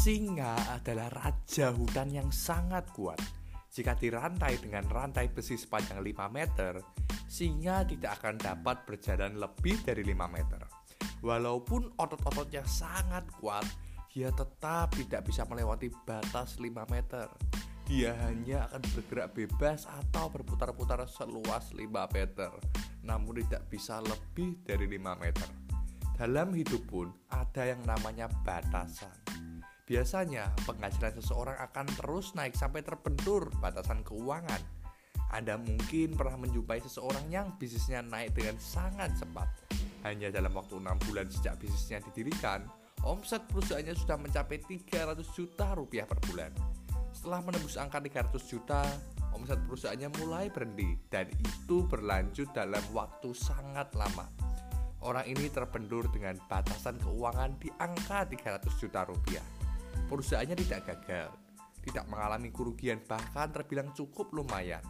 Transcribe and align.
Singa 0.00 0.56
adalah 0.80 1.12
raja 1.12 1.76
hutan 1.76 2.08
yang 2.08 2.32
sangat 2.32 2.88
kuat. 2.96 3.20
Jika 3.68 3.92
dirantai 3.92 4.56
dengan 4.56 4.88
rantai 4.88 5.28
besi 5.28 5.60
sepanjang 5.60 6.00
5 6.00 6.24
meter, 6.32 6.80
singa 7.28 7.84
tidak 7.84 8.16
akan 8.16 8.40
dapat 8.40 8.88
berjalan 8.88 9.36
lebih 9.36 9.76
dari 9.84 10.00
5 10.00 10.24
meter. 10.32 10.64
Walaupun 11.20 12.00
otot-ototnya 12.00 12.64
sangat 12.64 13.28
kuat, 13.36 13.68
dia 14.08 14.32
tetap 14.32 14.96
tidak 14.96 15.20
bisa 15.28 15.44
melewati 15.44 15.92
batas 16.08 16.56
5 16.56 16.64
meter. 16.88 17.28
Dia 17.84 18.16
hanya 18.24 18.72
akan 18.72 18.80
bergerak 18.96 19.36
bebas 19.36 19.84
atau 19.84 20.32
berputar-putar 20.32 21.04
seluas 21.12 21.76
5 21.76 22.08
meter, 22.16 22.48
namun 23.04 23.44
tidak 23.44 23.68
bisa 23.68 24.00
lebih 24.00 24.64
dari 24.64 24.88
5 24.96 24.96
meter. 25.20 25.48
Dalam 26.16 26.56
hidup 26.56 26.88
pun 26.88 27.12
ada 27.28 27.68
yang 27.68 27.84
namanya 27.84 28.32
batasan. 28.48 29.39
Biasanya, 29.90 30.54
penghasilan 30.70 31.18
seseorang 31.18 31.58
akan 31.66 31.86
terus 31.98 32.30
naik 32.38 32.54
sampai 32.54 32.86
terbentur 32.86 33.50
batasan 33.58 34.06
keuangan. 34.06 34.62
Anda 35.34 35.58
mungkin 35.58 36.14
pernah 36.14 36.38
menjumpai 36.38 36.78
seseorang 36.86 37.26
yang 37.26 37.58
bisnisnya 37.58 37.98
naik 38.06 38.38
dengan 38.38 38.54
sangat 38.62 39.18
cepat. 39.18 39.50
Hanya 40.06 40.30
dalam 40.30 40.54
waktu 40.54 40.78
6 40.78 40.86
bulan 41.10 41.26
sejak 41.26 41.58
bisnisnya 41.58 42.06
didirikan, 42.06 42.70
omset 43.02 43.42
perusahaannya 43.50 43.98
sudah 43.98 44.14
mencapai 44.14 44.62
300 44.62 45.26
juta 45.34 45.74
rupiah 45.74 46.06
per 46.06 46.22
bulan. 46.22 46.54
Setelah 47.10 47.42
menembus 47.42 47.74
angka 47.74 47.98
300 47.98 48.46
juta, 48.46 48.86
omset 49.34 49.58
perusahaannya 49.66 50.22
mulai 50.22 50.54
berhenti 50.54 51.02
dan 51.10 51.26
itu 51.34 51.82
berlanjut 51.90 52.46
dalam 52.54 52.82
waktu 52.94 53.34
sangat 53.34 53.90
lama. 53.98 54.30
Orang 55.02 55.26
ini 55.26 55.50
terbentur 55.50 56.06
dengan 56.14 56.38
batasan 56.46 56.94
keuangan 57.02 57.58
di 57.58 57.74
angka 57.82 58.22
300 58.30 58.70
juta 58.78 59.02
rupiah 59.02 59.59
perusahaannya 60.08 60.56
tidak 60.66 60.80
gagal, 60.90 61.30
tidak 61.86 62.04
mengalami 62.10 62.50
kerugian 62.52 63.00
bahkan 63.06 63.48
terbilang 63.50 63.90
cukup 63.96 64.30
lumayan. 64.34 64.82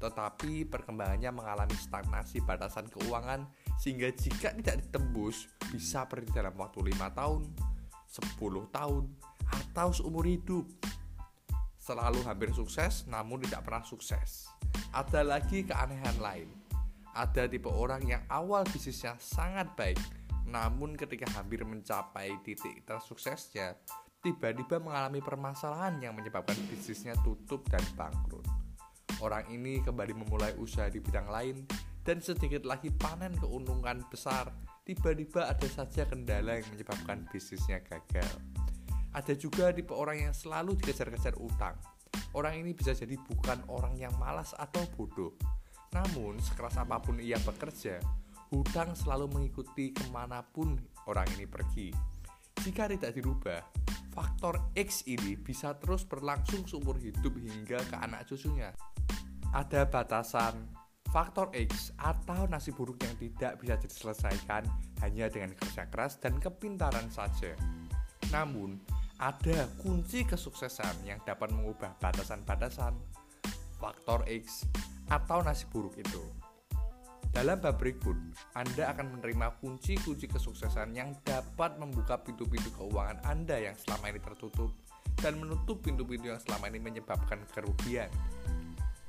Tetapi 0.00 0.64
perkembangannya 0.64 1.28
mengalami 1.28 1.76
stagnasi 1.76 2.40
batasan 2.40 2.88
keuangan 2.88 3.44
sehingga 3.76 4.08
jika 4.08 4.56
tidak 4.56 4.80
ditembus 4.80 5.44
bisa 5.68 6.08
pergi 6.08 6.32
dalam 6.32 6.56
waktu 6.56 6.80
5 6.88 7.18
tahun, 7.18 7.40
10 8.08 8.76
tahun, 8.76 9.04
atau 9.50 9.88
seumur 9.92 10.24
hidup. 10.24 10.64
Selalu 11.80 12.24
hampir 12.24 12.48
sukses 12.56 13.04
namun 13.08 13.44
tidak 13.44 13.68
pernah 13.68 13.84
sukses. 13.84 14.48
Ada 14.96 15.20
lagi 15.20 15.68
keanehan 15.68 16.16
lain. 16.16 16.48
Ada 17.10 17.50
tipe 17.50 17.66
orang 17.66 18.06
yang 18.06 18.22
awal 18.30 18.62
bisnisnya 18.70 19.18
sangat 19.18 19.74
baik, 19.74 19.98
namun 20.46 20.94
ketika 20.94 21.26
hampir 21.34 21.66
mencapai 21.66 22.38
titik 22.46 22.86
tersuksesnya, 22.86 23.74
tiba-tiba 24.20 24.76
mengalami 24.76 25.24
permasalahan 25.24 25.96
yang 26.00 26.12
menyebabkan 26.12 26.56
bisnisnya 26.68 27.16
tutup 27.24 27.64
dan 27.72 27.80
bangkrut. 27.96 28.44
Orang 29.20 29.48
ini 29.48 29.80
kembali 29.80 30.12
memulai 30.16 30.52
usaha 30.60 30.88
di 30.92 31.00
bidang 31.00 31.28
lain 31.28 31.64
dan 32.04 32.20
sedikit 32.20 32.64
lagi 32.68 32.92
panen 32.92 33.32
keuntungan 33.36 34.04
besar. 34.08 34.52
Tiba-tiba 34.84 35.48
ada 35.48 35.68
saja 35.68 36.04
kendala 36.04 36.60
yang 36.60 36.68
menyebabkan 36.72 37.24
bisnisnya 37.32 37.80
gagal. 37.84 38.28
Ada 39.12 39.34
juga 39.36 39.72
tipe 39.72 39.92
orang 39.96 40.30
yang 40.30 40.34
selalu 40.36 40.76
dikejar-kejar 40.80 41.36
utang. 41.40 41.76
Orang 42.36 42.60
ini 42.60 42.76
bisa 42.76 42.94
jadi 42.94 43.16
bukan 43.18 43.66
orang 43.72 43.96
yang 43.98 44.14
malas 44.20 44.54
atau 44.54 44.84
bodoh. 44.94 45.34
Namun, 45.90 46.38
sekeras 46.38 46.78
apa 46.78 47.02
pun 47.02 47.18
ia 47.18 47.34
bekerja, 47.42 47.98
hutang 48.54 48.94
selalu 48.94 49.26
mengikuti 49.34 49.90
ke 49.90 50.06
mana 50.14 50.46
pun 50.46 50.78
orang 51.10 51.26
ini 51.34 51.50
pergi. 51.50 51.90
Jika 52.62 52.86
tidak 52.86 53.10
dirubah, 53.18 53.58
faktor 54.10 54.74
X 54.74 55.06
ini 55.06 55.38
bisa 55.38 55.78
terus 55.78 56.02
berlangsung 56.04 56.66
seumur 56.66 56.98
hidup 56.98 57.34
hingga 57.38 57.78
ke 57.86 57.96
anak 57.96 58.26
cucunya. 58.26 58.74
Ada 59.50 59.86
batasan 59.86 60.70
faktor 61.10 61.50
X 61.54 61.90
atau 61.98 62.46
nasib 62.46 62.78
buruk 62.78 63.02
yang 63.02 63.14
tidak 63.18 63.58
bisa 63.58 63.74
diselesaikan 63.78 64.62
hanya 65.02 65.26
dengan 65.26 65.54
kerja 65.58 65.90
keras 65.90 66.22
dan 66.22 66.38
kepintaran 66.38 67.10
saja. 67.10 67.54
Namun, 68.30 68.78
ada 69.18 69.66
kunci 69.82 70.22
kesuksesan 70.22 71.02
yang 71.04 71.18
dapat 71.26 71.50
mengubah 71.50 71.98
batasan-batasan 71.98 72.94
faktor 73.76 74.22
X 74.30 74.70
atau 75.10 75.42
nasib 75.42 75.68
buruk 75.74 75.98
itu. 75.98 76.39
Dalam 77.30 77.62
bab 77.62 77.78
berikut, 77.78 78.18
Anda 78.58 78.90
akan 78.90 79.14
menerima 79.14 79.62
kunci-kunci 79.62 80.26
kesuksesan 80.26 80.98
yang 80.98 81.14
dapat 81.22 81.78
membuka 81.78 82.18
pintu-pintu 82.18 82.74
keuangan 82.74 83.22
Anda 83.22 83.70
yang 83.70 83.78
selama 83.78 84.10
ini 84.10 84.18
tertutup 84.18 84.74
dan 85.14 85.38
menutup 85.38 85.78
pintu-pintu 85.78 86.34
yang 86.34 86.42
selama 86.42 86.66
ini 86.74 86.82
menyebabkan 86.82 87.38
kerugian. 87.54 88.10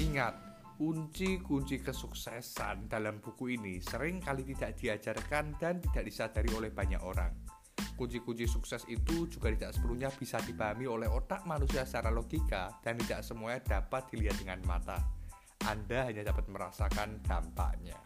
Ingat, 0.00 0.32
kunci-kunci 0.80 1.84
kesuksesan 1.84 2.88
dalam 2.88 3.20
buku 3.20 3.60
ini 3.60 3.84
sering 3.84 4.24
kali 4.24 4.48
tidak 4.48 4.80
diajarkan 4.80 5.52
dan 5.60 5.84
tidak 5.84 6.08
disadari 6.08 6.48
oleh 6.56 6.72
banyak 6.72 7.04
orang. 7.04 7.36
Kunci-kunci 8.00 8.48
sukses 8.48 8.84
itu 8.88 9.28
juga 9.28 9.52
tidak 9.52 9.76
sepenuhnya 9.76 10.08
bisa 10.08 10.40
dipahami 10.40 10.88
oleh 10.88 11.08
otak 11.08 11.44
manusia 11.44 11.84
secara 11.84 12.08
logika 12.08 12.80
dan 12.80 12.96
tidak 12.96 13.24
semuanya 13.24 13.60
dapat 13.60 14.08
dilihat 14.08 14.40
dengan 14.40 14.60
mata. 14.64 15.15
Anda 15.66 16.06
hanya 16.06 16.22
dapat 16.30 16.46
merasakan 16.46 17.26
dampaknya. 17.26 17.98